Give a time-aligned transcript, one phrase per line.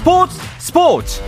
[0.00, 1.22] 스포츠 스포츠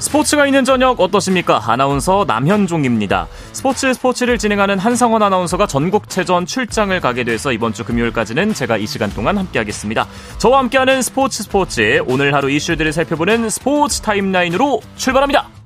[0.00, 1.62] 스포츠가 있는 저녁 어떠십니까?
[1.64, 3.28] 아나운서 남현종입니다.
[3.52, 9.10] 스포츠 스포츠를 진행하는 한상원 아나운서가 전국체전 출장을 가게 돼서 이번 주 금요일까지는 제가 이 시간
[9.10, 10.08] 동안 함께하겠습니다.
[10.38, 15.59] 저와 함께하는 스포츠 스포츠 오늘 하루 이슈들을 살펴보는 스포츠 타임라인으로 출발합니다.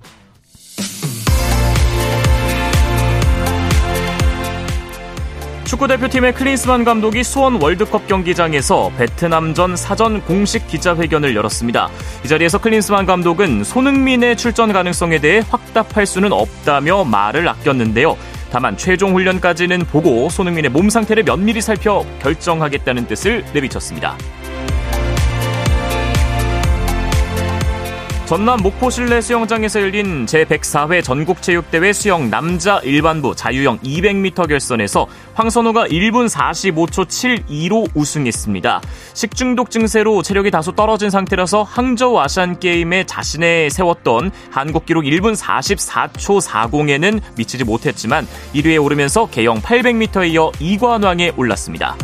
[5.65, 11.89] 축구대표팀의 클린스만 감독이 수원 월드컵 경기장에서 베트남전 사전 공식 기자회견을 열었습니다.
[12.25, 18.17] 이 자리에서 클린스만 감독은 손흥민의 출전 가능성에 대해 확답할 수는 없다며 말을 아꼈는데요.
[18.51, 24.17] 다만 최종 훈련까지는 보고 손흥민의 몸 상태를 면밀히 살펴 결정하겠다는 뜻을 내비쳤습니다.
[28.27, 36.31] 전남 목포 실내 수영장에서 열린 제104회 전국체육대회 수영 남자 일반부 자유형 200m 결선에서 황선우가 1분
[36.31, 38.81] 45초 72로 우승했습니다.
[39.13, 47.21] 식중독 증세로 체력이 다소 떨어진 상태라서 항저우 아시안게임에 자신이 세웠던 한국 기록 1분 44초 40에는
[47.37, 51.95] 미치지 못했지만 1위에 오르면서 계영 800m에 이어 2관왕에 올랐습니다.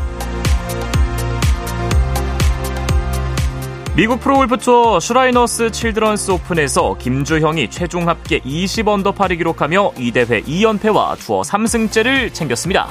[4.01, 11.43] 미국 프로골프 투어 슈라이너스 칠드런스 오픈에서 김주형이 최종 합계 20언더파를 기록하며 이 대회 2연패와 투어
[11.43, 12.89] 3승째를 챙겼습니다.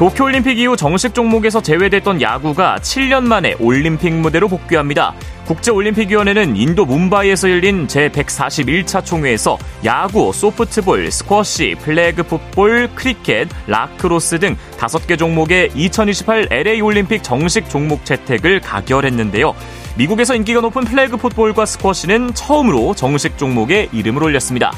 [0.00, 5.12] 도쿄올림픽 이후 정식 종목에서 제외됐던 야구가 7년 만에 올림픽 무대로 복귀합니다.
[5.44, 15.18] 국제올림픽위원회는 인도 뭄바이에서 열린 제141차 총회에서 야구, 소프트볼, 스쿼시, 플래그 풋볼, 크리켓, 라크로스 등 5개
[15.18, 19.54] 종목의 2028 LA 올림픽 정식 종목 채택을 가결했는데요.
[19.98, 24.72] 미국에서 인기가 높은 플래그 풋볼과 스쿼시는 처음으로 정식 종목에 이름을 올렸습니다.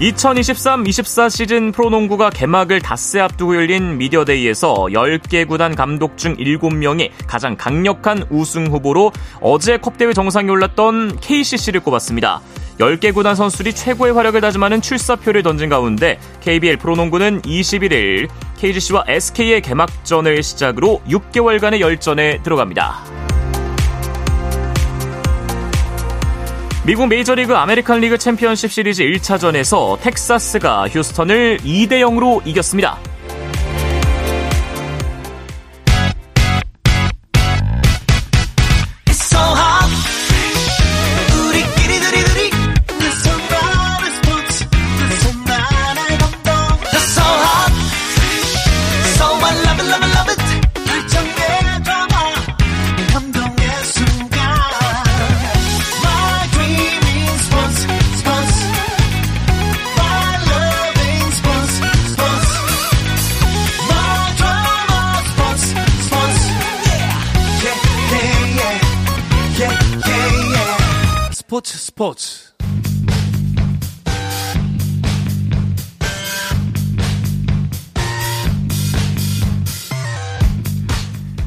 [0.00, 8.24] 2023-24 시즌 프로농구가 개막을 닷새 앞두고 열린 미디어데이에서 10개 구단 감독 중 7명이 가장 강력한
[8.28, 12.40] 우승 후보로 어제 컵대회 정상에 올랐던 KCC를 꼽았습니다.
[12.80, 18.28] 10개 구단 선수들이 최고의 활약을 다짐하는 출사표를 던진 가운데 KBL 프로농구는 21일
[18.58, 23.23] KGC와 SK의 개막전을 시작으로 6개월간의 열전에 들어갑니다.
[26.86, 32.98] 미국 메이저리그 아메리칸 리그 챔피언십 시리즈 1차전에서 텍사스가 휴스턴을 2대 0으로 이겼습니다.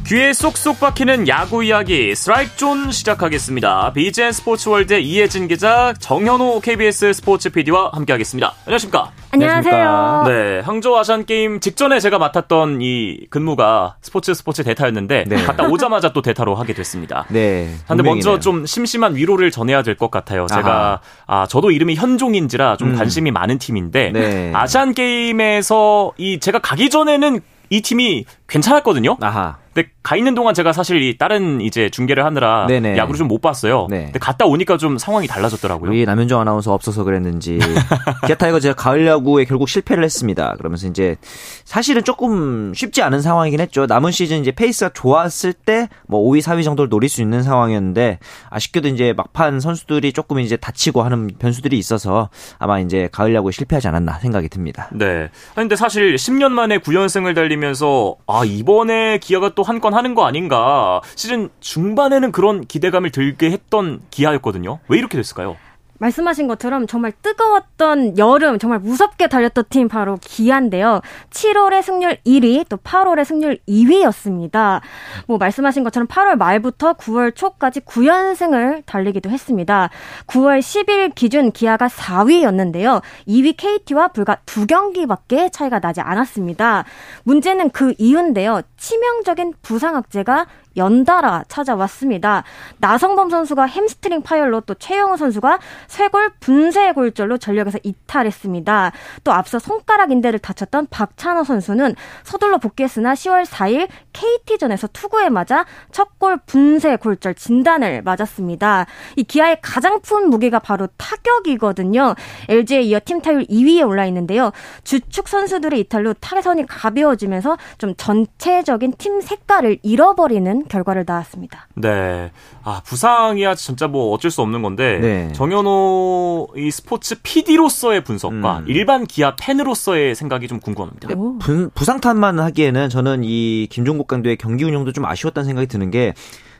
[0.08, 3.92] 귀에 쏙쏙 박히는 야구 이야기 스트라이크 존 시작하겠습니다.
[3.92, 8.54] 비즈엔 스포츠월드 이혜진 기자, 정현호 KBS 스포츠 PD와 함께하겠습니다.
[8.66, 9.12] 안녕하십니까?
[9.32, 10.24] 안녕하세요.
[10.26, 15.44] 네, 항저우 아시안 게임 직전에 제가 맡았던 이 근무가 스포츠 스포츠 대타였는데 네.
[15.44, 17.26] 갔다 오자마자 또 대타로 하게 됐습니다.
[17.28, 17.70] 네.
[17.86, 20.46] 근데 먼저 좀 심심한 위로를 전해야 될 것 같아요.
[20.48, 21.42] 제가 아하.
[21.42, 22.96] 아 저도 이름이 현종인지라 좀 음.
[22.96, 24.52] 관심이 많은 팀인데 네.
[24.56, 29.18] 아시안 게임에서 이 제가 가기 전에는 이 팀이 괜찮았거든요.
[29.20, 29.58] 아하.
[29.78, 32.98] 근데 가 있는 동안 제가 사실 이 다른 이제 중계를 하느라 네네.
[32.98, 33.88] 야구를 좀 못 봤어요.
[33.90, 34.06] 네.
[34.06, 35.92] 근데 갔다 오니까 좀 상황이 달라졌더라고요.
[35.92, 37.60] 우리 남현종 아나운서 없어서 그랬는지
[38.26, 40.56] 기아 타이거즈가 가을 야구에 결국 실패를 했습니다.
[40.58, 41.18] 그러면서 이제
[41.66, 43.86] 사실은 조금 쉽지 않은 상황이긴 했죠.
[43.86, 48.20] 남은 시즌 이제 페이스가 좋았을 때 뭐 5위, 4위 정도를 노릴 수 있는 상황이었는데
[48.50, 52.30] 아쉽게도 이제 막판 선수들이 조금 이제 다치고 하는 변수들이 있어서
[52.60, 54.90] 아마 이제 가을 야구에 실패하지 않았나 생각이 듭니다.
[54.94, 55.30] 네.
[55.54, 61.50] 근데 사실 10년 만에 9연승을 달리면서 아 이번에 기아가 또한 건 하는 거 아닌가 시즌
[61.60, 64.80] 중반에는 그런 기대감을 들게 했던 기아였거든요.
[64.88, 65.56] 왜 이렇게 됐을까요?
[66.00, 71.02] 말씀하신 것처럼 정말 뜨거웠던 여름, 정말 무섭게 달렸던 팀 바로 기아인데요.
[71.32, 74.82] 7월에 승률 1위, 또 8월에 승률 2위였습니다.
[75.28, 79.90] 뭐 말씀하신 것처럼 8월 말부터 9월 초까지 9연승을 달리기도 했습니다.
[80.28, 83.02] 9월 10일 기준 기아가 4위였는데요.
[83.28, 86.86] 2위 KT와 불과 두 경기밖에 차이가 나지 않았습니다.
[87.24, 88.62] 문제는 그 이유인데요.
[88.78, 92.44] 치명적인 부상 악재가 연달아 찾아왔습니다.
[92.78, 98.92] 나성범 선수가 햄스트링 파열로 또 최형우 선수가 쇄골 분쇄 골절로 전력에서 이탈했습니다.
[99.24, 106.38] 또 앞서 손가락 인대를 다쳤던 박찬호 선수는 서둘러 복귀했으나 10월 4일 KT전에서 투구에 맞아 척골
[106.46, 108.86] 분쇄 골절 진단을 받았습니다.
[109.16, 112.16] 이 기아의 가장 큰 무게가 바로 타격이거든요.
[112.50, 114.52] LG에 이어 팀 타율 2위에 올라 있는데요.
[114.84, 121.68] 주축 선수들의 이탈로 타선이 가벼워지면서 좀 전체적인 팀 색깔을 잃어버리는 결과를 낳았습니다.
[121.76, 122.32] 네.
[122.64, 125.32] 아, 부상이야 진짜 뭐 어쩔 수 없는 건데 네.
[125.34, 128.66] 정현호 이 스포츠 PD로서의 분석과 음.
[128.68, 131.10] 일반 기아 팬으로서의 생각이 좀 궁금합니다.
[131.40, 136.14] 부, 부상탄만 하기에는 저는 이 김종국 감독의 경기 운영도 좀 아쉬웠다는 생각이 드는 게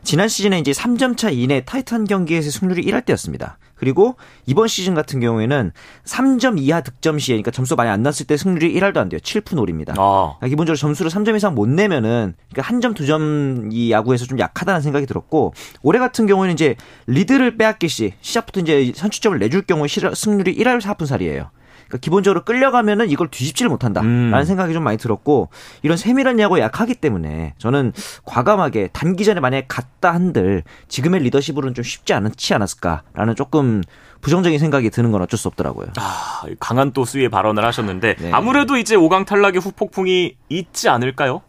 [0.04, 3.58] 지난 시즌에 이제 3점 차 이내 타이탄 경기에서 승률이 1할 때였습니다.
[3.78, 4.16] 그리고
[4.46, 5.72] 이번 시즌 같은 경우에는
[6.06, 9.20] 3점 이하 득점 시에 그러니까 점수 많이 안 났을 때 승률이 1할도 안 돼요.
[9.20, 9.92] 7푼 5입니다.
[9.98, 10.36] 아.
[10.38, 15.06] 그러니까 기본적으로 점수를 3점 이상 못 내면은 그러니까 한 점, 두점이 야구에서 좀 약하다는 생각이
[15.06, 16.76] 들었고 올해 같은 경우에는 이제
[17.08, 21.50] 리드를 빼앗길 시 시작부터 이제 선취점을 내줄 경우에 승률이 1할 4푼 살이에요.
[21.88, 24.44] 그러니까 기본적으로 끌려가면은 이걸 뒤집지를 못한다라는 음.
[24.44, 25.50] 생각이 좀 많이 들었고
[25.82, 27.94] 이런 세밀한 야구에 약하기 때문에 저는
[28.26, 33.82] 과감하게 단기전에 만약에 갔다 한들 지금의 리더십으로는 좀 쉽지 않지 않았을까라는 조금
[34.22, 35.88] 부정적인 생각이 드는 건 어쩔 수 없더라고요.
[35.98, 38.32] 아, 강한 또 수위의 발언을 하셨는데 네.
[38.32, 41.42] 아무래도 이제 5강 탈락의 후폭풍이 있지 않을까요?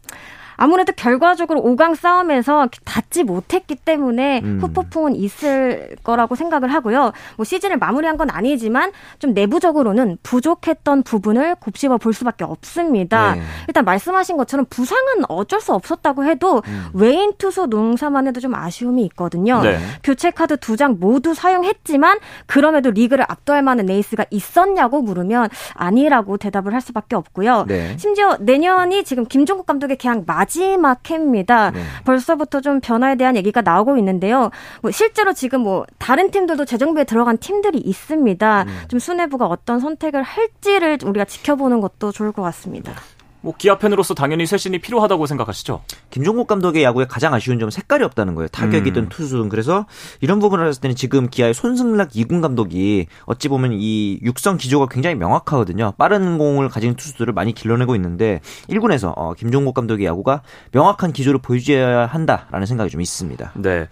[0.58, 4.58] 아무래도 결과적으로 5강 싸움에서 닿지 못했기 때문에 음.
[4.60, 7.12] 후폭풍은 있을 거라고 생각을 하고요.
[7.36, 8.90] 뭐 시즌을 마무리한 건 아니지만
[9.20, 13.36] 좀 내부적으로는 부족했던 부분을 곱씹어 볼 수밖에 없습니다.
[13.36, 13.42] 네.
[13.68, 16.86] 일단 말씀하신 것처럼 부상은 어쩔 수 없었다고 해도 음.
[16.92, 19.62] 외인 투수 농사만 해도 좀 아쉬움이 있거든요.
[19.62, 19.78] 네.
[20.02, 26.72] 교체 카드 두 장 모두 사용했지만 그럼에도 리그를 압도할 만한 에이스가 있었냐고 물으면 아니라고 대답을
[26.72, 27.64] 할 수밖에 없고요.
[27.66, 27.96] 네.
[27.96, 31.70] 심지어 내년이 지금 김종국 감독의 계약 맞 마지막 해입니다.
[31.70, 31.82] 네.
[32.04, 34.50] 벌써부터 좀 변화에 대한 얘기가 나오고 있는데요.
[34.80, 38.62] 뭐 실제로 지금 뭐 다른 팀들도 재정비에 들어간 팀들이 있습니다.
[38.62, 38.78] 음.
[38.88, 42.92] 좀 수뇌부가 어떤 선택을 할지를 우리가 지켜보는 것도 좋을 것 같습니다.
[43.40, 45.82] 뭐 기아 팬으로서 당연히 쇄신이 필요하다고 생각하시죠?
[46.10, 48.48] 김종국 감독의 야구에 가장 아쉬운 점은 색깔이 없다는 거예요.
[48.48, 49.08] 타격이든 음.
[49.08, 49.86] 투수든 그래서
[50.20, 55.16] 이런 부분을 봤을 때는 지금 기아의 손승락 이군 감독이 어찌 보면 이 육성 기조가 굉장히
[55.16, 55.92] 명확하거든요.
[55.98, 60.42] 빠른 공을 가진 투수들을 많이 길러내고 있는데 1군에서 어, 김종국 감독의 야구가
[60.72, 63.52] 명확한 기조를 보여줘야 한다라는 생각이 좀 있습니다.
[63.56, 63.88] 네.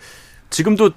[0.51, 0.91] 지금도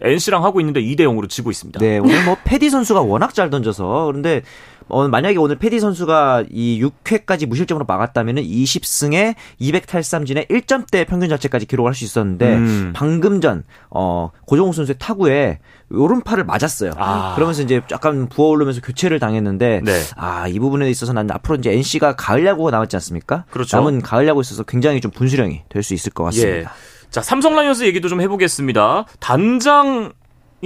[0.00, 1.78] NC랑 하고 있는데 2대 0으로 지고 있습니다.
[1.80, 4.42] 네, 오늘 뭐 패디 선수가 워낙 잘 던져서 그런데
[4.90, 11.66] 어, 만약에 오늘 패디 선수가 이 6회까지 무실점으로 막았다면 은 20승에 200탈삼진에 1점대 평균 자체까지
[11.66, 12.92] 기록을 할수 있었는데 음.
[12.94, 15.58] 방금 전 어, 고종욱 선수의 타구에
[15.92, 16.92] 오른팔을 맞았어요.
[16.96, 17.32] 아.
[17.34, 20.00] 그러면서 이제 약간 부어오르면서 교체를 당했는데 네.
[20.16, 23.44] 아, 이 부분에 있어서 난 앞으로 이제 NC가 가을 야구가 남았지 않습니까?
[23.50, 23.76] 그렇죠.
[23.76, 26.58] 남은 가을 야구에 있어서 굉장히 좀 분수령이 될 수 있을 것 같습니다.
[26.58, 26.64] 예.
[27.10, 29.06] 자, 삼성 라이온스 얘기도 좀 해보겠습니다.
[29.18, 30.12] 단장이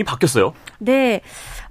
[0.04, 0.52] 바뀌었어요.
[0.78, 1.20] 네.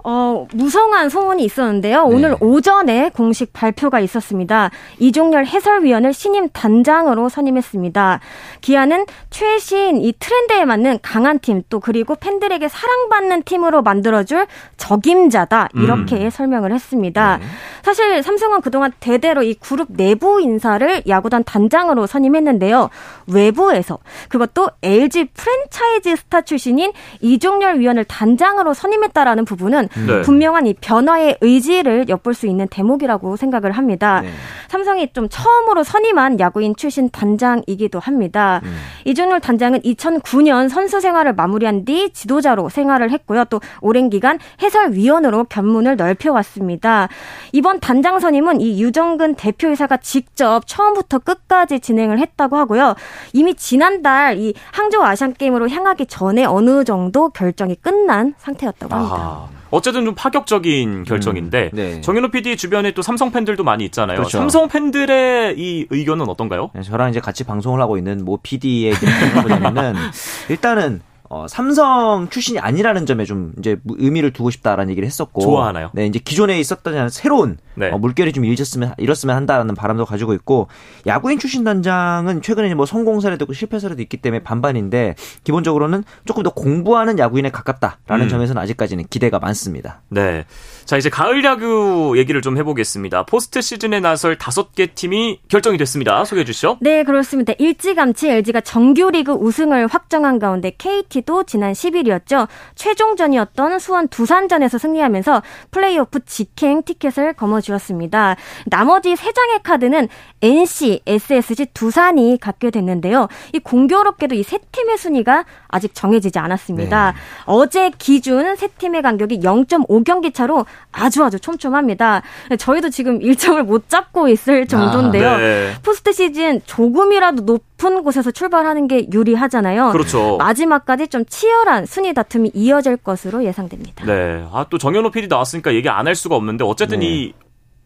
[0.06, 2.06] 어, 무성한 소문이 있었는데요.
[2.06, 2.14] 네.
[2.14, 4.70] 오늘 오전에 공식 발표가 있었습니다.
[4.98, 8.20] 이종열 해설위원을 신임 단장으로 선임했습니다.
[8.60, 14.46] 기아는 최신 이 트렌드에 맞는 강한 팀, 또 그리고 팬들에게 사랑받는 팀으로 만들어줄
[14.76, 15.70] 적임자다.
[15.74, 16.30] 이렇게 음.
[16.30, 17.38] 설명을 했습니다.
[17.38, 17.44] 네.
[17.82, 22.90] 사실 삼성은 그동안 대대로 이 그룹 내부 인사를 야구단 단장으로 선임했는데요.
[23.26, 26.92] 외부에서 그것도 LG 프랜차이즈 스타 출신인
[27.22, 30.22] 이종열 위원을 단장으로 선임했다라는 부분은 네.
[30.22, 34.20] 분명한 이 변화의 의지를 엿볼 수 있는 대목이라고 생각을 합니다.
[34.22, 34.30] 네.
[34.68, 38.60] 삼성이 좀 처음으로 선임한 야구인 출신 단장이기도 합니다.
[38.64, 38.76] 음.
[39.04, 43.44] 이준열 단장은 2009년 선수 생활을 마무리한 뒤 지도자로 생활을 했고요.
[43.46, 47.08] 또 오랜 기간 해설위원으로 견문을 넓혀왔습니다.
[47.52, 52.94] 이번 단장 선임은 이 유정근 대표이사가 직접 처음부터 끝까지 진행을 했다고 하고요.
[53.32, 59.16] 이미 지난달 이 항저우 아시안 게임으로 향하기 전에 어느 정도 결정이 끝난 상태였다고 합니다.
[59.16, 59.63] 아.
[59.74, 62.00] 어쨌든 좀 파격적인 결정인데 음, 네.
[62.00, 64.18] 정현우 PD 주변에 또 삼성 팬들도 많이 있잖아요.
[64.18, 64.38] 그렇죠.
[64.38, 66.70] 삼성 팬들의 이 의견은 어떤가요?
[66.74, 69.94] 네, 저랑 이제 같이 방송을 하고 있는 모 PD의 의견을 보자면은
[70.48, 71.00] 일단은
[71.30, 75.90] 어, 삼성 출신이 아니라는 점에 좀 이제 의미를 두고 싶다라는 얘기를 했었고 좋아하나요?
[75.94, 77.90] 네, 이제 기존에 있었던 새로운 네.
[77.90, 80.68] 어, 물결이 좀 일었으면 이렇으면 한다라는 바람도 가지고 있고
[81.06, 85.14] 야구인 출신 단장은 최근에 뭐 성공 사례도 있고 실패 사례도 있기 때문에 반반인데
[85.44, 88.28] 기본적으로는 조금 더 공부하는 야구인에 가깝다라는 음.
[88.28, 90.02] 점에서는 아직까지는 기대가 많습니다.
[90.10, 90.44] 네.
[90.84, 93.24] 자, 이제 가을 야구 얘기를 좀 해보겠습니다.
[93.24, 96.24] 포스트 시즌에 나설 다섯 개 팀이 결정이 됐습니다.
[96.24, 96.78] 소개해 주시죠.
[96.80, 97.54] 네, 그렇습니다.
[97.58, 102.46] 일찌감치 LG가 정규리그 우승을 확정한 가운데 KT SSG도 지난 10일이었죠.
[102.74, 108.36] 최종전이었던 수원 두산전에서 승리하면서 플레이오프 직행 티켓을 거머쥐었습니다.
[108.66, 110.08] 나머지 3장의 카드는
[110.42, 113.28] NC, SSG, 두산이 갖게 됐는데요.
[113.52, 117.12] 이 공교롭게도 이 세 팀의 순위가 아직 정해지지 않았습니다.
[117.12, 117.18] 네.
[117.46, 122.22] 어제 기준 세 팀의 간격이 0.5경기 차로 아주 아주 촘촘합니다.
[122.58, 125.28] 저희도 지금 일정을 못 잡고 있을 정도인데요.
[125.28, 125.72] 아, 네.
[125.82, 129.90] 포스트 시즌 조금이라도 높 은 곳에서 출발하는 게 유리하잖아요.
[129.92, 130.36] 그렇죠.
[130.38, 134.04] 마지막까지 좀 치열한 순위 다툼이 이어질 것으로 예상됩니다.
[134.06, 134.46] 네.
[134.52, 137.06] 아, 또 정현호 PD 나왔으니까 얘기 안 할 수가 없는데 어쨌든 네.
[137.06, 137.32] 이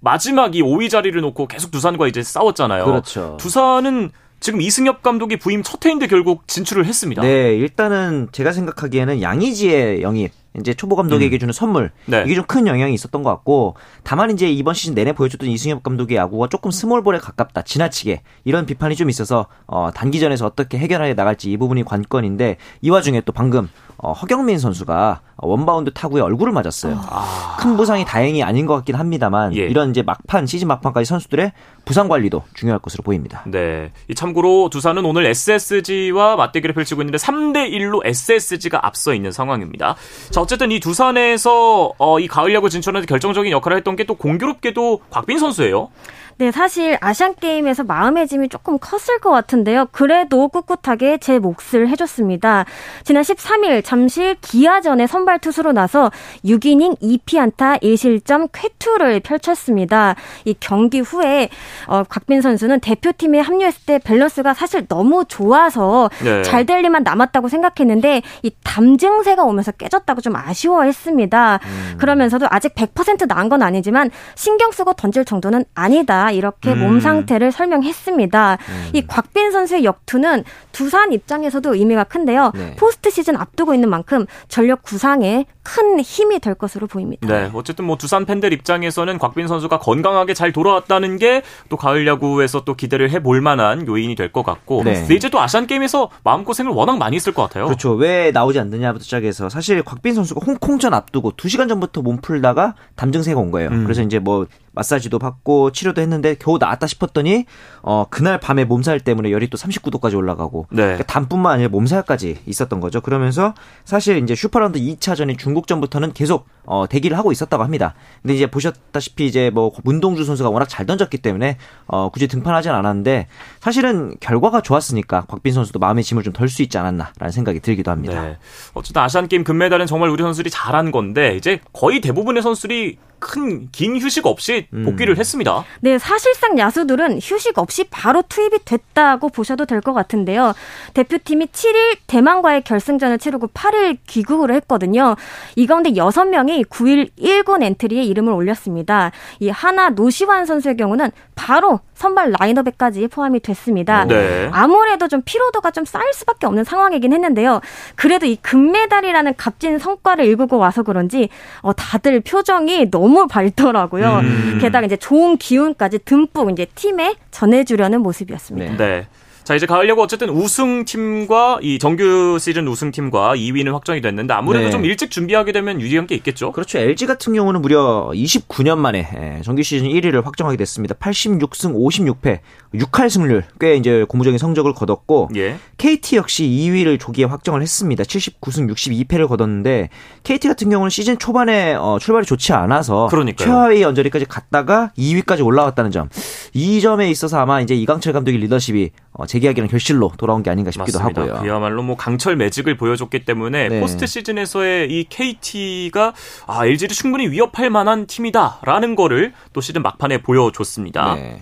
[0.00, 2.84] 마지막 이 5위 자리를 놓고 계속 두산과 이제 싸웠잖아요.
[2.84, 3.36] 그렇죠.
[3.40, 7.22] 두산은 지금 이승엽 감독이 부임 첫 해인데 결국 진출을 했습니다.
[7.22, 11.38] 네, 일단은 제가 생각하기에는 양의지의 영입 이제 초보 감독에게 음.
[11.38, 12.24] 주는 선물 네.
[12.26, 16.16] 이게 좀 큰 영향이 있었던 것 같고 다만 이제 이번 시즌 내내 보여줬던 이승엽 감독의
[16.16, 21.56] 야구가 조금 스몰볼에 가깝다 지나치게 이런 비판이 좀 있어서 어, 단기전에서 어떻게 해결해 나갈지 이
[21.58, 27.00] 부분이 관건인데 이 와중에 또 방금 어, 허경민 선수가 원바운드 타구에 얼굴을 맞았어요.
[27.08, 27.56] 아.
[27.60, 29.60] 큰 부상이 다행히 아닌 것 같긴 합니다만 예.
[29.60, 31.52] 이런 이제 막판 시즌 막판까지 선수들의
[31.84, 33.42] 부상 관리도 중요할 것으로 보입니다.
[33.46, 33.92] 네.
[34.08, 39.94] 이 참고로 두산은 오늘 SSG와 맞대결을 펼치고 있는데 3대 1로 SSG가 앞서 있는 상황입니다.
[40.30, 45.02] 자, 어쨌든 이 두산에서 어, 이 가을 야구 진출하는 결정적인 역할을 했던 게 또 공교롭게도
[45.10, 45.90] 곽빈 선수예요.
[46.38, 49.88] 네, 사실 아시안 게임에서 마음의 짐이 조금 컸을 것 같은데요.
[49.90, 52.64] 그래도 꿋꿋하게 제 몫을 해줬습니다.
[53.02, 56.12] 지난 13일 잠실 기아전에 선발 투수로 나서
[56.44, 60.14] 6이닝 2피안타 1실점 쾌투를 펼쳤습니다.
[60.44, 61.48] 이 경기 후에
[61.88, 66.42] 어, 곽빈 선수는 대표팀에 합류했을 때 밸런스가 사실 너무 좋아서 네.
[66.42, 71.58] 잘될 일만 남았다고 생각했는데 이 담증세가 오면서 깨졌다고 좀 아쉬워했습니다.
[71.64, 71.94] 음.
[71.98, 76.27] 그러면서도 아직 100% 나은 건 아니지만 신경 쓰고 던질 정도는 아니다.
[76.30, 76.80] 이렇게 음.
[76.80, 78.58] 몸 상태를 설명했습니다.
[78.60, 78.90] 음.
[78.92, 82.52] 이 곽빈 선수의 역투는 두산 입장에서도 의미가 큰데요.
[82.54, 82.76] 네.
[82.76, 87.26] 포스트 시즌 앞두고 있는 만큼 전력 구상에 큰 힘이 될 것으로 보입니다.
[87.26, 92.64] 네, 어쨌든 뭐 두산 팬들 입장에서는 곽빈 선수가 건강하게 잘 돌아왔다는 게 또 가을 야구에서
[92.64, 94.94] 또 기대를 해볼 만한 요인이 될 것 같고 네.
[94.94, 97.64] 근데 이제 또 아시안 게임에서 마음 고생을 워낙 많이 했을 것 같아요.
[97.66, 97.92] 그렇죠.
[97.92, 103.38] 왜 나오지 않느냐부터 시작해서 사실 곽빈 선수가 홍콩전 앞두고 2 시간 전부터 몸 풀다가 담증세가
[103.40, 103.70] 온 거예요.
[103.70, 103.84] 음.
[103.84, 107.46] 그래서 이제 뭐 마사지도 받고 치료도 했는데 겨우 나았다 싶었더니
[107.82, 110.82] 어 그날 밤에 몸살 때문에 열이 또 39도까지 올라가고 네.
[110.82, 113.00] 그러니까 담뿐만 아니라 몸살까지 있었던 거죠.
[113.00, 117.94] 그러면서 사실 이제 슈퍼라운드 2차전인 중국 전부터는 계속 어 대기를 하고 있었다고 합니다.
[118.22, 123.26] 근데 이제 보셨다시피 이제 뭐 문동주 선수가 워낙 잘 던졌기 때문에 어 굳이 등판하진 않았는데
[123.60, 128.22] 사실은 결과가 좋았으니까 곽빈 선수도 마음의 짐을 좀 덜 수 있지 않았나라는 생각이 들기도 합니다.
[128.22, 128.36] 네.
[128.74, 133.96] 어쨌든 아시안 게임 금메달은 정말 우리 선수들이 잘한 건데 이제 거의 대부분의 선수들이 큰 긴
[133.98, 134.84] 휴식 없이 음.
[134.84, 135.18] 복귀를 음.
[135.18, 135.64] 했습니다.
[135.80, 140.54] 네, 사실상 야수들은 휴식 없이 바로 투입이 됐다고 보셔도 될 것 같은데요.
[140.94, 145.14] 대표팀이 7일 대만과의 결승전을 치르고 8일 귀국을 했거든요.
[145.54, 149.12] 이 가운데 6명이 9일 1군 엔트리에 이름을 올렸습니다.
[149.38, 154.04] 이 하나 노시환 선수의 경우는 바로 선발 라인업에까지 포함이 됐습니다.
[154.04, 154.48] 네.
[154.52, 157.60] 아무래도 좀 피로도가 좀 쌓일 수밖에 없는 상황이긴 했는데요.
[157.96, 161.28] 그래도 이 금메달이라는 값진 성과를 일구고 와서 그런지
[161.62, 164.18] 어, 다들 표정이 너무 밝더라고요.
[164.18, 164.58] 음.
[164.60, 168.72] 게다가 이제 좋은 기운까지 듬뿍 이제 팀에 전해주려는 모습이었습니다.
[168.72, 168.76] 네.
[168.76, 169.06] 네.
[169.48, 174.70] 자, 이제 가을 야구 어쨌든 우승팀과 이 정규 시즌 우승팀과 2위는 확정이 됐는데 아무래도 네.
[174.70, 176.52] 좀 일찍 준비하게 되면 유리한 게 있겠죠?
[176.52, 176.76] 그렇죠.
[176.76, 180.94] LG 같은 경우는 무려 29년 만에 예, 정규 시즌 1위를 확정하게 됐습니다.
[180.96, 182.40] 86승 56패,
[182.74, 185.56] 6할 승률 꽤 이제 고무적인 성적을 거뒀고 예.
[185.78, 188.04] KT 역시 2위를 조기에 확정을 했습니다.
[188.04, 189.88] 79승 62패를 거뒀는데
[190.24, 193.48] KT 같은 경우는 시즌 초반에 어, 출발이 좋지 않아서 그러니까요.
[193.48, 196.10] 최하위 언저리까지 갔다가 2위까지 올라왔다는 점.
[196.52, 200.98] 이 점에 있어서 아마 이제 이강철 감독의 리더십이 어, 재계약이랑 결실로 돌아온 게 아닌가 싶기도
[200.98, 201.22] 맞습니다.
[201.22, 201.42] 하고요.
[201.42, 203.80] 그야말로 뭐 강철 매직을 보여줬기 때문에 네.
[203.80, 206.12] 포스트 시즌에서의 이 KT가
[206.46, 211.14] 아, LG를 충분히 위협할 만한 팀이다라는 거를 또 시즌 막판에 보여줬습니다.
[211.14, 211.40] 네.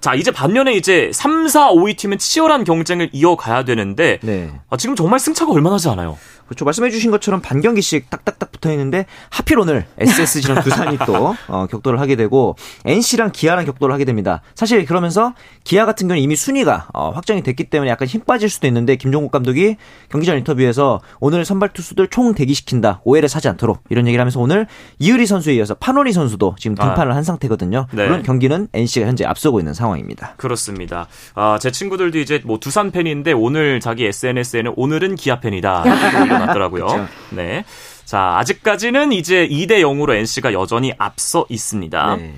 [0.00, 4.52] 자, 이제 반면에 이제 3, 4, 5위 팀은 치열한 경쟁을 이어가야 되는데 네.
[4.68, 6.18] 아, 지금 정말 승차가 얼마나지 않아요.
[6.46, 6.64] 그렇죠.
[6.64, 12.56] 말씀해주신 것처럼 반경기씩 딱딱딱 붙어 있는데 하필 오늘 SSG랑 두산이 또 어, 격돌을 하게 되고
[12.84, 14.42] NC랑 기아랑 격돌을 하게 됩니다.
[14.54, 15.34] 사실 그러면서
[15.64, 19.30] 기아 같은 경우는 이미 순위가 어, 확정이 됐기 때문에 약간 힘 빠질 수도 있는데 김종국
[19.30, 19.76] 감독이
[20.08, 24.66] 경기 전 인터뷰에서 오늘 선발 투수들 총 대기시킨다 오해를 사지 않도록 이런 얘기를 하면서 오늘
[24.98, 27.16] 이의리 선수에 이어서 판원희 선수도 지금 등판을 아.
[27.16, 27.86] 한 상태거든요.
[27.92, 28.04] 네.
[28.04, 30.34] 물론 경기는 NC가 현재 앞서고 있는 상황입니다.
[30.36, 31.08] 그렇습니다.
[31.34, 35.84] 아, 제 친구들도 이제 뭐 두산 팬인데 오늘 자기 SNS에는 오늘은 기아 팬이다.
[36.38, 37.08] 났더라고요.
[37.30, 37.64] 네.
[38.04, 42.16] 자, 아직까지는 이제 2대 0으로 NC가 여전히 앞서 있습니다.
[42.16, 42.34] 네.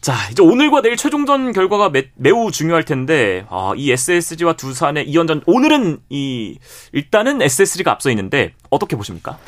[0.00, 5.42] 자, 이제 오늘과 내일 최종전 결과가 매, 매우 중요할 텐데, 아, 이 SSG와 두산의 2연전,
[5.46, 6.58] 오늘은 이,
[6.92, 9.38] 일단은 SSG가 앞서 있는데, 어떻게 보십니까?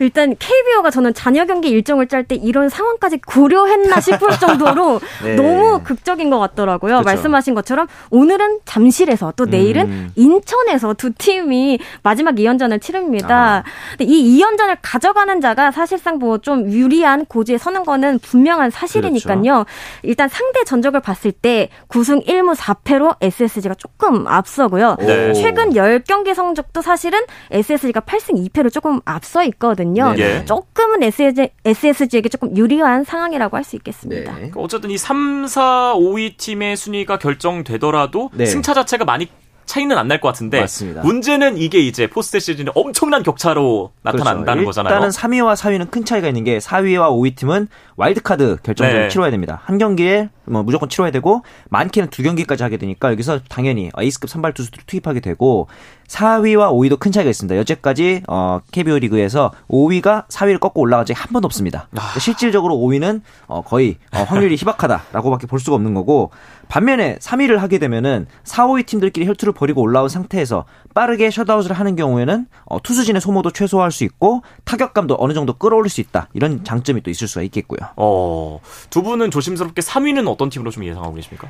[0.00, 5.36] 일단 KBO가 저는 잔여 경기 일정을 짤 때 이런 상황까지 고려했나 싶을 정도로 네.
[5.36, 6.94] 너무 극적인 것 같더라고요.
[6.94, 7.04] 그렇죠.
[7.04, 10.12] 말씀하신 것처럼 오늘은 잠실에서 또 내일은 음.
[10.16, 13.58] 인천에서 두 팀이 마지막 2연전을 치릅니다.
[13.58, 13.64] 아.
[13.96, 19.42] 근데 이 2연전을 가져가는 자가 사실상 뭐 좀 유리한 고지에 서는 거는 분명한 사실이니까요.
[19.42, 19.66] 그렇죠.
[20.02, 24.96] 일단 상대 전적을 봤을 때 9승 1무 4패로 SSG가 조금 앞서고요.
[25.00, 25.34] 네.
[25.34, 29.89] 최근 10경기 성적도 사실은 SSG가 8승 2패로 조금 앞서 있거든요.
[29.90, 30.12] 있거든요.
[30.14, 30.44] 네.
[30.44, 34.30] 조금은 SSG, SSG에게 조금 유리한 상황이라고 할 수 있겠습니다.
[34.32, 34.36] 네.
[34.36, 38.46] 그러니까 어쨌든 이 3, 4, 5위 팀의 순위가 결정되더라도 네.
[38.46, 39.28] 승차 자체가 많이
[39.70, 41.02] 차이는 안 날 것 같은데 맞습니다.
[41.02, 44.66] 문제는 이게 이제 포스트 시즌에 엄청난 격차로 나타난다는 그렇죠.
[44.66, 44.92] 거잖아요.
[44.92, 49.08] 일단은 3위와 4위는 큰 차이가 있는 게 4위와 5위 팀은 와일드카드 결정전을 네.
[49.08, 49.60] 치러야 됩니다.
[49.64, 54.52] 한 경기에 뭐 무조건 치러야 되고 많게는 두 경기까지 하게 되니까 여기서 당연히 에이스급 선발
[54.54, 55.68] 투수들을 투입하게 되고
[56.08, 57.56] 4위와 5위도 큰 차이가 있습니다.
[57.58, 61.88] 여태까지 어, KBO 리그에서 5위가 4위를 꺾고 올라간 적이 한 번도 없습니다.
[61.96, 62.18] 아.
[62.18, 66.32] 실질적으로 5위는 어, 거의 어, 확률이 희박하다라고밖에 볼 수가 없는 거고
[66.70, 72.46] 반면에 3위를 하게 되면은 4, 5위 팀들끼리 혈투를 벌이고 올라온 상태에서 빠르게 셧아웃을 하는 경우에는
[72.64, 76.28] 어, 투수진의 소모도 최소화할 수 있고 타격감도 어느 정도 끌어올릴 수 있다.
[76.32, 77.80] 이런 장점이 또 있을 수가 있겠고요.
[77.96, 81.48] 어, 두 분은 조심스럽게 3위는 어떤 팀으로 좀 예상하고 계십니까?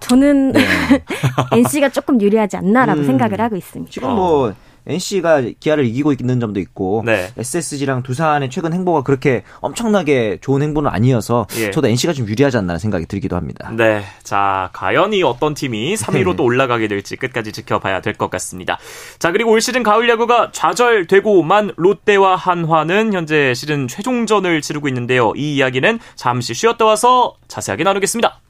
[0.00, 0.60] 저는 네.
[1.52, 3.92] NC가 조금 유리하지 않나라고 음, 생각을 하고 있습니다.
[3.92, 4.54] 지금 뭐
[4.86, 7.30] NC가 기아를 이기고 있는 점도 있고 네.
[7.36, 11.70] SSG랑 두산의 최근 행보가 그렇게 엄청나게 좋은 행보는 아니어서 예.
[11.70, 13.70] 저도 NC가 좀 유리하지 않나 생각이 들기도 합니다.
[13.76, 14.02] 네.
[14.22, 18.78] 자, 과연 이 어떤 팀이 3위로 또 올라가게 될지 끝까지 지켜봐야 될 것 같습니다.
[19.18, 25.32] 자, 그리고 올 시즌 가을 야구가 좌절되고만 롯데와 한화는 현재 시즌 최종전을 치르고 있는데요.
[25.36, 28.43] 이 이야기는 잠시 쉬었다 와서 자세하게 나누겠습니다.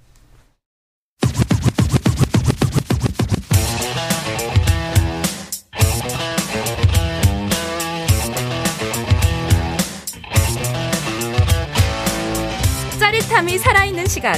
[13.44, 14.34] 짜릿함이 살아있는 시간.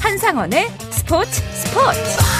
[0.00, 2.37] 한상원의 스포츠 스포츠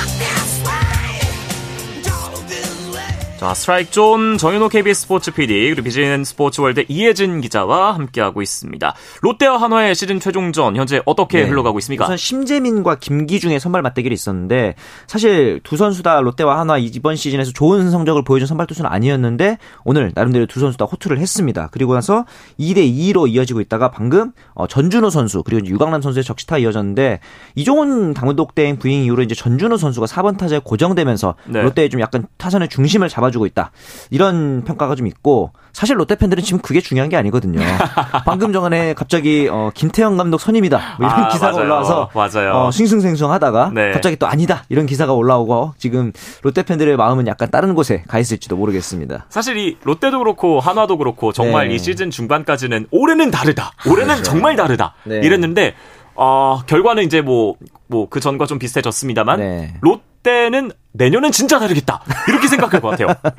[3.39, 8.95] 자, 스트라이크 존 정현호 KBS 스포츠 PD 그리고 비즈엔 스포츠 월드 이혜진 기자와 함께하고 있습니다.
[9.23, 11.49] 롯데와 한화의 시즌 최종전 현재 어떻게 네.
[11.49, 12.07] 흘러가고 있습니까?
[12.07, 14.75] 우선 심재민과 김기중의 선발 맞대결이 있었는데
[15.07, 20.11] 사실 두 선수 다 롯데와 한화 이번 시즌에서 좋은 성적을 보여준 선발 투수는 아니었는데 오늘
[20.17, 21.69] 나름대로 두 선수 다 호투를 했습니다.
[21.71, 22.25] 그리고 나서
[22.59, 27.21] 2대 2로 이어지고 있다가 방금 어, 전준호 선수 그리고 유강남 선수의 적시타 이어졌는데
[27.55, 31.63] 이종훈 당문독대행 부인 이후로 이제 전준호 선수가 4번 타자에 고정되면서 네.
[31.63, 33.71] 롯데의 좀 약간 타선의 중심을 잡아 잡아주고 있다.
[34.11, 37.61] 이런 평가가 좀 있고 사실 롯데 팬들은 지금 그게 중요한 게 아니거든요.
[38.27, 41.65] 방금 전에 갑자기 어, 김태형 감독 선임이다 뭐 이런 아, 기사가 맞아요.
[41.65, 42.53] 올라와서 맞아요.
[42.55, 43.93] 어, 싱숭생숭하다가 네.
[43.93, 46.13] 갑자기 또 아니다 이런 기사가 올라오고 지금
[46.43, 49.27] 롯데 팬들의 마음은 약간 다른 곳에 가 있을지도 모르겠습니다.
[49.29, 51.75] 사실 이 롯데도 그렇고 한화도 그렇고 정말 네.
[51.75, 53.73] 이 시즌 중반까지는 올해는 다르다.
[53.87, 54.23] 올해는 그렇죠.
[54.31, 54.95] 정말 다르다.
[55.05, 55.21] 네.
[55.23, 55.75] 이랬는데
[56.21, 57.55] 어, 결과는 이제 뭐,
[57.87, 59.75] 뭐, 그 전과 좀 비슷해졌습니다만, 네.
[59.81, 62.03] 롯데는 내년엔 진짜 다르겠다.
[62.27, 63.09] 이렇게 생각할 것 같아요.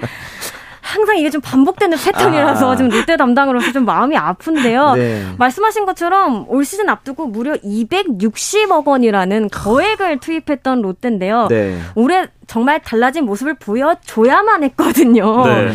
[0.81, 2.75] 항상 이게 좀 반복되는 패턴이라서 아.
[2.75, 4.95] 지금 롯데 담당으로서 좀 마음이 아픈데요.
[4.95, 5.23] 네.
[5.37, 11.47] 말씀하신 것처럼 올 시즌 앞두고 무려 260억 원이라는 거액을 투입했던 롯데인데요.
[11.49, 11.77] 네.
[11.93, 15.45] 올해 정말 달라진 모습을 보여줘야만 했거든요.
[15.45, 15.73] 네.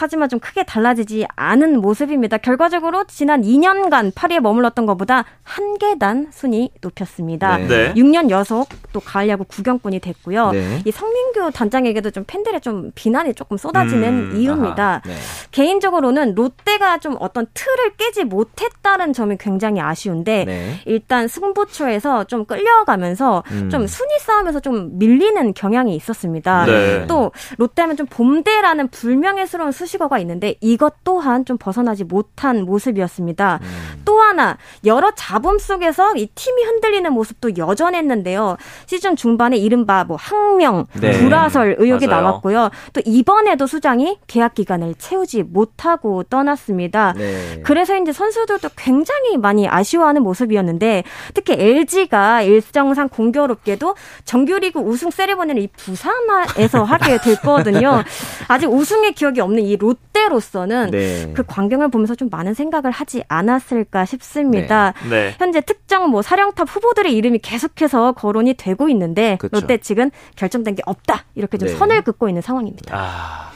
[0.00, 2.38] 하지만 좀 크게 달라지지 않은 모습입니다.
[2.38, 7.58] 결과적으로 지난 2년간 8위에 머물렀던 것보다 한 계단 순위 높였습니다.
[7.58, 7.92] 네.
[7.94, 10.52] 6년 연속 또 가을 야구 구경꾼이 됐고요.
[10.52, 10.82] 네.
[10.84, 15.02] 이 성민규 단장에게도 좀 팬들의 좀 비난이 조금 쏟아지는 음, 이유입니다.
[15.04, 15.14] 네.
[15.50, 20.80] 개인적으로는 롯데가 좀 어떤 틀을 깨지 못했다는 점이 굉장히 아쉬운데 네.
[20.86, 23.70] 일단 승부처에서 좀 끌려가면서 음.
[23.70, 26.64] 좀 순위 싸움에서 좀 밀리는 경향이 있었습니다.
[26.64, 27.06] 네.
[27.06, 33.60] 또 롯데하면 좀 봄대라는 불명예스러운 수시 수식어가 있는데 이것 또한 좀 벗어나지 못한 모습이었습니다.
[33.62, 34.02] 음.
[34.04, 38.56] 또 하나 여러 잡음 속에서 이 팀이 흔들리는 모습도 여전했는데요.
[38.86, 41.12] 시즌 중반에 이른바 뭐 항명, 네.
[41.18, 42.22] 불화설 의혹이 맞아요.
[42.22, 42.70] 나왔고요.
[42.92, 47.14] 또 이번에도 수장이 계약 기간을 채우지 못하고 떠났습니다.
[47.16, 47.60] 네.
[47.64, 55.68] 그래서 이제 선수들도 굉장히 많이 아쉬워하는 모습이었는데 특히 LG가 일정상 공교롭게도 정규리그 우승 세레머니를 이
[55.68, 58.02] 부산에서 하게 됐거든요.
[58.48, 61.32] 아직 우승의 기억이 없는 이 롯데로서는 네.
[61.34, 64.92] 그 광경을 보면서 좀 많은 생각을 하지 않았을까 싶습니다.
[65.08, 65.08] 네.
[65.10, 65.34] 네.
[65.38, 69.60] 현재 특정 뭐 사령탑 후보들의 이름이 계속해서 거론이 되고 있는데 그렇죠.
[69.60, 71.74] 롯데 측은 결정된 게 없다 이렇게 좀 네.
[71.74, 72.96] 선을 긋고 있는 상황입니다.
[72.96, 73.50] 아.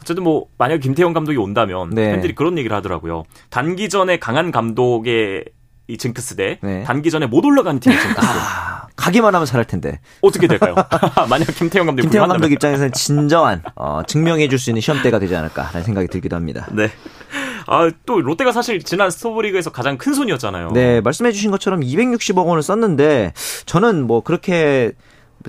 [0.00, 2.12] 어쨌든 뭐 만약 김태형 감독이 온다면 네.
[2.12, 3.24] 팬들이 그런 얘기를 하더라고요.
[3.50, 5.46] 단기 전에 강한 감독의
[5.88, 6.82] 이 징크스 대 네.
[6.84, 8.26] 단기 전에 못 올라가는 팀의 징크스.
[8.26, 10.00] 아, 가기만 하면 잘할 텐데.
[10.20, 10.74] 어떻게 될까요?
[11.30, 15.84] 만약 김태형 감독이 김태형 감독 입장에서는 진정한 어, 증명해 줄 수 있는 시험대가 되지 않을까라는
[15.84, 16.66] 생각이 들기도 합니다.
[16.72, 16.90] 네.
[17.68, 20.70] 아, 또 롯데가 사실 지난 스토브리그에서 가장 큰 손이었잖아요.
[20.72, 23.32] 네, 말씀해 주신 것처럼 260억 원을 썼는데
[23.66, 24.92] 저는 뭐 그렇게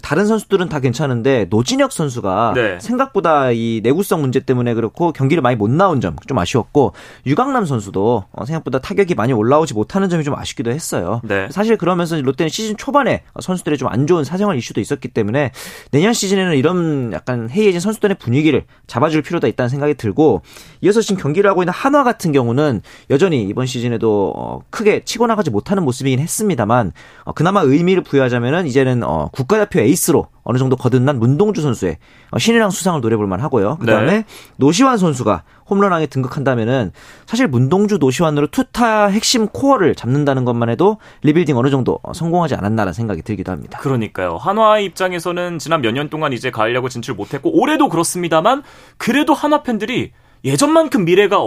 [0.01, 2.79] 다른 선수들은 다 괜찮은데 노진혁 선수가 네.
[2.79, 6.93] 생각보다 이 내구성 문제 때문에 그렇고 경기를 많이 못 나온 점 좀 아쉬웠고
[7.25, 11.21] 유강남 선수도 어, 생각보다 타격이 많이 올라오지 못하는 점이 좀 아쉽기도 했어요.
[11.23, 11.47] 네.
[11.51, 15.51] 사실 그러면서 롯데는 시즌 초반에 선수들의 좀 안 좋은 사생활 이슈도 있었기 때문에
[15.91, 20.41] 내년 시즌에는 이런 약간 해이해진 선수들의 분위기를 잡아줄 필요가 있다는 생각이 들고
[20.81, 25.49] 이어서 지금 경기를 하고 있는 한화 같은 경우는 여전히 이번 시즌에도 어, 크게 치고 나가지
[25.49, 26.91] 못하는 모습이긴 했습니다만
[27.23, 31.97] 어, 그나마 의미를 부여하자면은 이제는 국가대표 에이스로 어느 정도 거듭난 문동주 선수의
[32.37, 33.77] 신인왕 수상을 노려볼 만하고요.
[33.79, 34.23] 그다음에 네.
[34.57, 36.91] 노시환 선수가 홈런왕에 등극한다면은
[37.25, 43.21] 사실 문동주 노시환으로 투타 핵심 코어를 잡는다는 것만 해도 리빌딩 어느 정도 성공하지 않았나라는 생각이
[43.23, 43.79] 들기도 합니다.
[43.79, 44.37] 그러니까요.
[44.37, 48.63] 한화 입장에서는 지난 몇 년 동안 이제 가을 야구 진출 못했고 올해도 그렇습니다만
[48.97, 50.11] 그래도 한화 팬들이
[50.45, 51.39] 예전만큼 미래가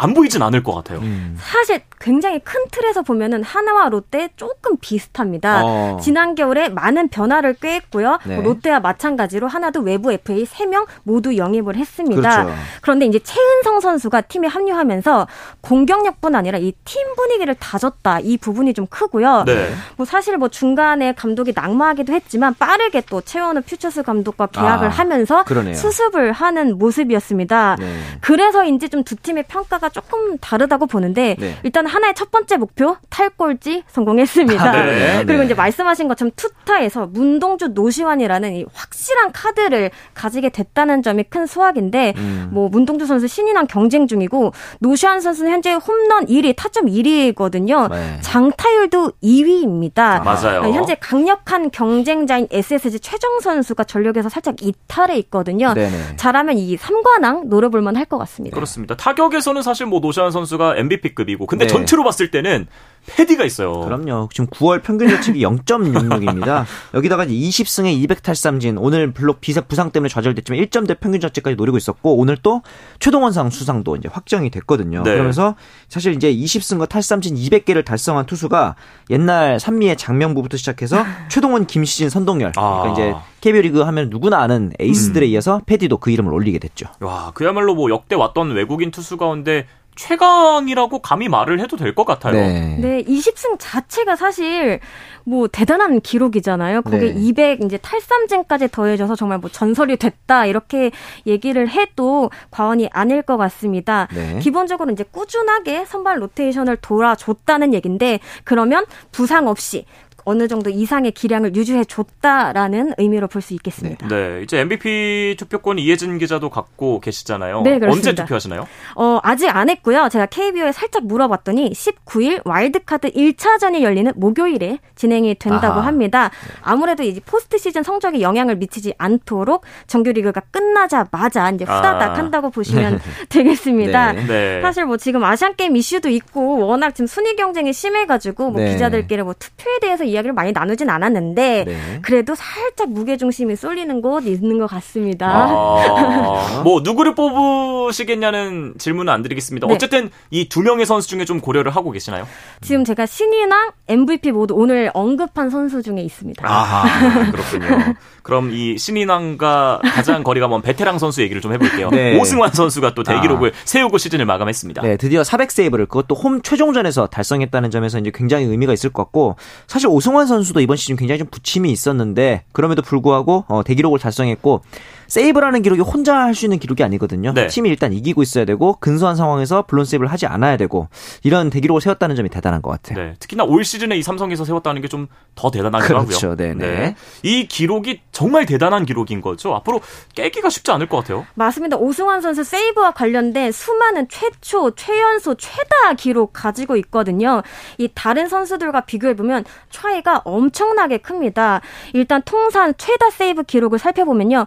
[0.00, 1.00] 안 보이진 않을 것 같아요.
[1.00, 1.36] 음.
[1.40, 5.62] 사실 굉장히 큰 틀에서 보면은 한화와 롯데 조금 비슷합니다.
[5.64, 5.98] 어.
[6.00, 8.18] 지난 겨울에 많은 변화를 꾀했고요.
[8.24, 8.36] 네.
[8.36, 12.44] 뭐 롯데와 마찬가지로 한화도 외부 FA 3명 모두 영입을 했습니다.
[12.44, 12.60] 그렇죠.
[12.80, 15.26] 그런데 이제 채은성 선수가 팀에 합류하면서
[15.62, 18.20] 공격력뿐 아니라 이 팀 분위기를 다졌다.
[18.20, 19.42] 이 부분이 좀 크고요.
[19.46, 19.72] 네.
[19.96, 25.42] 뭐 사실 뭐 중간에 감독이 낙마하기도 했지만 빠르게 또 최원우 퓨처스 감독과 계약을 아, 하면서
[25.44, 25.74] 그러네요.
[25.74, 27.76] 수습을 하는 모습이었습니다.
[27.80, 27.98] 네.
[28.20, 31.56] 그래서인지 좀 두 팀의 평가가 조금 다르다고 보는데 네.
[31.62, 34.62] 일단 하나의 첫 번째 목표 탈골지 성공했습니다.
[34.62, 35.24] 아, 네.
[35.24, 35.44] 그리고 네.
[35.46, 42.48] 이제 말씀하신 것처럼 투타에서 문동주 노시환이라는 이 확실한 카드를 가지게 됐다는 점이 큰 수확인데 음.
[42.52, 47.90] 뭐 문동주 선수 신인왕 경쟁 중이고 노시환 선수는 현재 홈런 1위, 타점 1위거든요.
[47.90, 48.18] 네.
[48.20, 49.98] 장타율도 2위입니다.
[49.98, 50.62] 아, 맞아요.
[50.72, 55.72] 현재 강력한 경쟁자인 SSG 최정 선수가 전력에서 살짝 이탈해 있거든요.
[55.74, 56.16] 네네.
[56.16, 58.54] 잘하면 이 3관왕 노려볼만 할 것 같습니다.
[58.54, 58.96] 그렇습니다.
[58.96, 61.68] 타격에서는 사실 뭐 노시환 선수가 MVP급이고 근데 네.
[61.68, 62.66] 전체로 봤을 때는
[63.06, 63.80] 패디가 있어요.
[63.80, 64.28] 그럼요.
[64.32, 66.64] 지금 9월 평균 자책이 0.66입니다.
[66.94, 72.36] 여기다가 20승에 200탈삼진 오늘 블록 비사 부상 때문에 좌절됐지만 1점대 평균 자책까지 노리고 있었고 오늘
[72.36, 72.62] 또
[73.00, 75.02] 최동원상 수상도 이제 확정이 됐거든요.
[75.02, 75.12] 네.
[75.12, 75.54] 그러면서
[75.88, 78.76] 사실 이제 20승과 탈삼진 200개를 달성한 투수가
[79.10, 82.82] 옛날 산미의 장명부부터 시작해서 최동원, 김시진, 선동열 아.
[82.82, 85.30] 그러니까 이제 KBO 리그 하면 누구나 아는 에이스들에 음.
[85.30, 86.88] 이어서 패디도 그 이름을 올리게 됐죠.
[87.00, 89.66] 와, 그야말로 뭐 역대 왔던 외국인 투수 가운데
[89.98, 92.34] 최강이라고 감히 말을 해도 될 것 같아요.
[92.34, 92.76] 네.
[92.78, 94.78] 네, 20승 자체가 사실
[95.24, 96.82] 뭐 대단한 기록이잖아요.
[96.82, 97.20] 거기에 네.
[97.20, 100.90] 200 이제 탈삼진까지 더해져서 정말 뭐 전설이 됐다 이렇게
[101.26, 104.06] 얘기를 해도 과언이 아닐 것 같습니다.
[104.14, 104.38] 네.
[104.38, 109.84] 기본적으로 이제 꾸준하게 선발 로테이션을 돌아줬다는 얘긴데 그러면 부상 없이
[110.28, 114.06] 어느 정도 이상의 기량을 유지해 줬다라는 의미로 볼 수 있겠습니다.
[114.08, 114.28] 네.
[114.38, 114.42] 네.
[114.42, 117.62] 이제 MVP 투표권 이혜진 기자도 갖고 계시잖아요.
[117.62, 118.10] 네, 그렇습니다.
[118.10, 118.66] 언제 투표하시나요?
[118.96, 120.08] 어, 아직 안 했고요.
[120.10, 125.86] 제가 KBO에 살짝 물어봤더니 19일 와일드카드 1차전이 열리는 목요일에 진행이 된다고 아하.
[125.86, 126.30] 합니다.
[126.62, 132.14] 아무래도 이제 포스트 시즌 성적에 영향을 미치지 않도록 정규리그가 끝나자마자 이제 후다닥 아.
[132.18, 132.98] 한다고 보시면
[133.30, 134.12] 되겠습니다.
[134.12, 134.26] 네.
[134.26, 134.62] 네.
[134.62, 138.72] 사실 뭐 지금 아시안 게임 이슈도 있고 워낙 지금 순위 경쟁이 심해가지고 뭐 네.
[138.72, 141.98] 기자들끼리 뭐 투표에 대해서 이야 이야기를 많이 나누진 않았는데 네.
[142.02, 145.28] 그래도 살짝 무게 중심이 쏠리는 곳 있는 것 같습니다.
[145.28, 149.66] 아, 뭐 누구를 뽑으시겠냐는 질문은 안 드리겠습니다.
[149.66, 149.74] 네.
[149.74, 152.26] 어쨌든 이 두 명의 선수 중에 좀 고려를 하고 계시나요?
[152.62, 156.42] 지금 제가 신인왕, MVP 모두 오늘 언급한 선수 중에 있습니다.
[156.46, 156.84] 아
[157.30, 157.94] 그렇군요.
[158.22, 161.90] 그럼 이 신인왕과 가장 거리가 먼 베테랑 선수 얘기를 좀 해볼게요.
[161.90, 162.18] 네.
[162.18, 163.60] 오승환 선수가 또 대기록을 아.
[163.64, 164.82] 세우고 시즌을 마감했습니다.
[164.82, 169.88] 네, 드디어 400세이브를 그것도 홈 최종전에서 달성했다는 점에서 이제 굉장히 의미가 있을 것 같고 사실
[169.88, 174.62] 오승 환 선수도 이번 시즌 굉장히 좀 부침이 있었는데 그럼에도 불구하고 어, 대기록을 달성했고
[175.08, 177.32] 세이브라는 기록이 혼자 할 수 있는 기록이 아니거든요.
[177.34, 177.48] 네.
[177.48, 180.88] 팀이 일단 이기고 있어야 되고 근소한 상황에서 블론 세이브를 하지 않아야 되고
[181.24, 182.98] 이런 대기록을 세웠다는 점이 대단한 것 같아요.
[182.98, 183.14] 네.
[183.18, 186.30] 특히나 올 시즌에 이 삼성에서 세웠다는 게 좀 더 대단하기도 그렇죠.
[186.30, 186.36] 하고요.
[186.36, 186.66] 네, 네.
[186.66, 186.96] 네.
[187.22, 189.54] 이 기록이 정말 대단한 기록인 거죠.
[189.54, 189.80] 앞으로
[190.16, 191.26] 깨기가 쉽지 않을 것 같아요.
[191.34, 191.76] 맞습니다.
[191.76, 197.42] 오승환 선수 세이브와 관련된 수많은 최초, 최연소, 최다 기록 가지고 있거든요.
[197.78, 201.60] 이 다른 선수들과 비교해 보면 차이가 엄청나게 큽니다.
[201.92, 204.44] 일단 통산 최다 세이브 기록을 살펴보면요.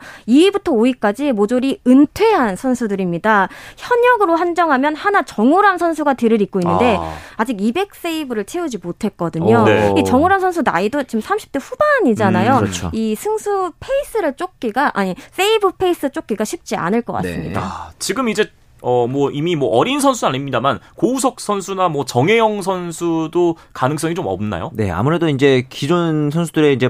[0.52, 3.50] 2위부터 5위까지 모조리 은퇴한 선수들입니다.
[3.78, 6.98] 현역으로 한정하면 한화 정우람 선수가 뒤를 잇고 있는데
[7.38, 9.64] 아직 200 세이브를 채우지 못했거든요.
[9.66, 9.94] 네.
[9.98, 12.54] 이 정우람 선수 나이도 지금 30대 후반이잖아요.
[12.54, 12.92] 음, 그렇죠.
[12.94, 17.60] 이 승수 페이스를 쫓기가 아니 세이브 페이스 쫓기가 쉽지 않을 것 같습니다.
[17.60, 17.66] 네.
[17.66, 23.56] 아, 지금 이제 어, 뭐, 이미 뭐 어린 선수 아닙니다만, 고우석 선수나 뭐 정해영 선수도
[23.74, 24.72] 가능성이 좀 없나요?
[24.74, 26.90] 네, 아무래도 이제 기존 선수들의 이제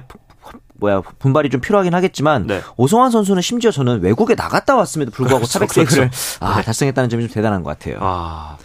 [0.81, 2.61] 뭐야 분발이 좀 필요하긴 하겠지만 네.
[2.75, 6.09] 오승환 선수는 심지어 저는 외국에 나갔다 왔음에도 불구하고 그렇죠, 400세이브를 그렇죠.
[6.41, 6.63] 아, 네.
[6.63, 7.97] 달성했다는 점이 좀 대단한 것 같아요.
[8.01, 8.57] 아.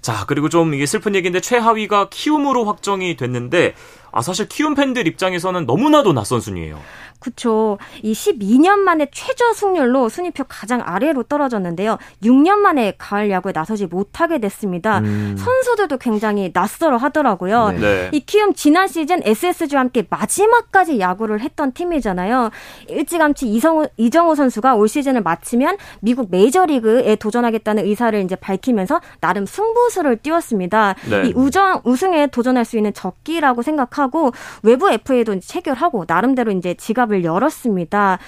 [0.00, 3.74] 자, 그리고 좀 이게 슬픈 얘기인데 최하위가 키움으로 확정이 됐는데
[4.10, 6.80] 아 사실 키움 팬들 입장에서는 너무나도 낯선 순위예요.
[7.18, 7.78] 그쵸.
[8.02, 11.98] 이 12년 만에 최저 승률로 순위표 가장 아래로 떨어졌는데요.
[12.22, 14.98] 6년 만에 가을 야구에 나서지 못하게 됐습니다.
[14.98, 15.36] 음.
[15.36, 17.70] 선수들도 굉장히 낯설어 하더라고요.
[17.70, 17.78] 네.
[17.78, 18.10] 네.
[18.12, 22.50] 이 키움 지난 시즌 SSG와 함께 마지막까지 야구를 했던 팀이잖아요.
[22.88, 30.18] 일찌감치 이성우, 이정우 선수가 올 시즌을 마치면 미국 메이저리그에 도전하겠다는 의사를 이제 밝히면서 나름 승부수를
[30.18, 30.94] 띄웠습니다.
[31.10, 31.28] 네.
[31.28, 37.24] 이 우정, 우승에 도전할 수 있는 적기라고 생각하고 외부 FA도 체결하고 나름대로 이제 지갑 지갑을
[37.24, 38.18] 열었습니다.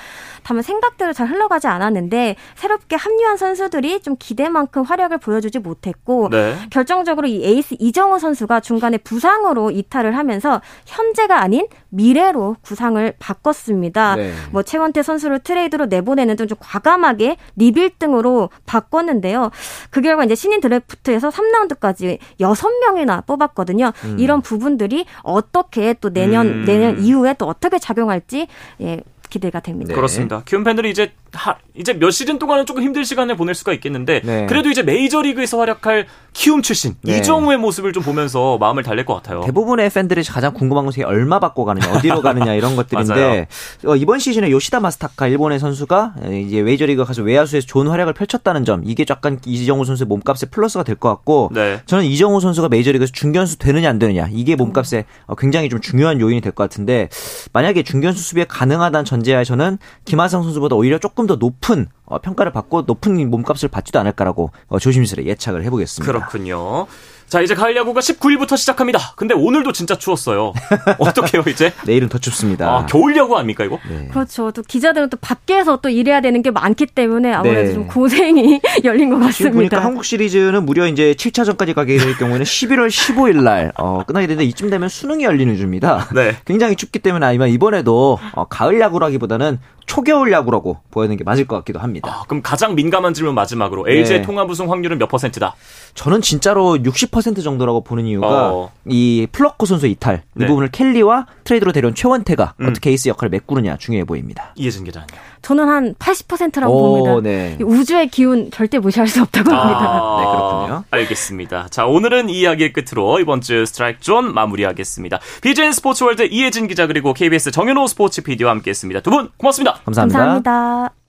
[0.42, 6.56] 다만 생각대로 잘 흘러가지 않았는데 새롭게 합류한 선수들이 좀 기대만큼 활약을 보여주지 못했고 네.
[6.70, 14.16] 결정적으로 이 에이스 이정우 선수가 중간에 부상으로 이탈을 하면서 현재가 아닌 미래로 구상을 바꿨습니다.
[14.16, 14.32] 네.
[14.50, 19.52] 뭐 최원태 선수를 트레이드로 내보내는 등 좀 과감하게 리빌등으로 바꿨는데요.
[19.90, 23.92] 그 결과 이제 신인 드래프트에서 3라운드까지 6명이나 뽑았거든요.
[24.04, 24.16] 음.
[24.18, 26.64] 이런 부분들이 어떻게 또 내년 음.
[26.64, 28.48] 내년 이후에 또 어떻게 작용할지
[28.80, 29.88] 예, 기대가 됩니다.
[29.88, 29.94] 네.
[29.94, 30.42] 그렇습니다.
[30.44, 34.46] 키움 팬들이 이제 하, 이제 몇 시즌 동안은 조금 힘들 시간을 보낼 수가 있겠는데 네.
[34.46, 37.18] 그래도 이제 메이저리그에서 활약할 키움 출신 네.
[37.18, 39.40] 이정우의 모습을 좀 보면서 마음을 달랠 것 같아요.
[39.42, 43.46] 대부분의 팬들이 가장 궁금한 것이 얼마 받고 가느냐, 어디로 가느냐 이런 것들인데
[43.86, 46.14] 어, 이번 시즌에 요시다 마스타카 일본의 선수가
[46.46, 50.96] 이제 메이저리그 가서 외야수에서 좋은 활약을 펼쳤다는 점 이게 약간 이정우 선수의 몸값에 플러스가 될
[50.96, 51.80] 것 같고 네.
[51.86, 56.40] 저는 이정우 선수가 메이저리그에서 중견수 되느냐 안 되느냐 이게 몸값에 어, 굉장히 좀 중요한 요인이
[56.40, 57.08] 될 것 같은데
[57.52, 63.30] 만약에 중견수 수비에 가능하다는 전제하에서는 김하성 선수보다 오히려 조금 더 높은 어, 평가를 받고 높은
[63.30, 66.12] 몸값을 받지도 않을까라고 어, 조심스레 예측을 해보겠습니다.
[66.12, 66.86] 그렇군요.
[67.30, 69.12] 자, 이제 가을 야구가 19일부터 시작합니다.
[69.14, 70.52] 근데 오늘도 진짜 추웠어요.
[70.98, 71.72] 어떻게요, 이제?
[71.86, 72.68] 내일은 더 춥습니다.
[72.68, 73.78] 아, 겨울 야구 아닙니까, 이거?
[73.88, 74.08] 네.
[74.10, 74.50] 그렇죠.
[74.50, 77.72] 또 기자들은 또 밖에서 또 일해야 되는 게 많기 때문에 아무래도 네.
[77.74, 79.36] 좀 고생이 열린 것 같습니다.
[79.36, 84.26] 지금 보니까 한국 시리즈는 무려 이제 7차전까지 가게 될 경우에는 11월 15일 날, 어, 끝나게
[84.26, 86.08] 되는데 이쯤 되면 수능이 열리는 주입니다.
[86.12, 86.34] 네.
[86.44, 91.80] 굉장히 춥기 때문에 아니면 이번에도 어, 가을 야구라기보다는 초겨울 야구라고 보이는 게 맞을 것 같기도
[91.80, 92.08] 합니다.
[92.08, 94.24] 아, 그럼 가장 민감한 질문 마지막으로 LG의 네.
[94.24, 95.56] 통합 우승 확률은 몇 퍼센트다?
[95.94, 98.70] 저는 진짜로 60% 정도라고 보는 이유가 어.
[98.86, 100.44] 이 플럿코 선수 이탈 네.
[100.44, 102.68] 이 부분을 켈리와 트레이드로 데려온 최원태가 음.
[102.68, 104.52] 어떻게 에이스 역할을 메꾸느냐 중요해 보입니다.
[104.56, 105.06] 이혜진 기자님.
[105.42, 107.20] 저는 한 80%라고 오, 봅니다.
[107.28, 107.56] 네.
[107.62, 109.80] 우주의 기운 절대 무시할 수 없다고 아, 합니다.
[110.20, 110.84] 네, 그렇군요.
[110.90, 111.68] 알겠습니다.
[111.70, 115.18] 자, 오늘은 이 이야기의 끝으로 이번 주 스트라이크 존 마무리하겠습니다.
[115.42, 119.00] BJN 스포츠월드 이혜진 기자 그리고 KBS 정현호 스포츠 PD와 함께했습니다.
[119.00, 119.80] 두 분 고맙습니다.
[119.84, 120.18] 감사합니다.
[120.18, 120.99] 감사합니다.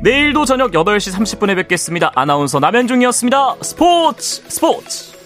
[0.00, 2.12] 내일도 저녁 8시 30분에 뵙겠습니다.
[2.14, 3.56] 아나운서 남현중이었습니다.
[3.62, 5.17] 스포츠 스포츠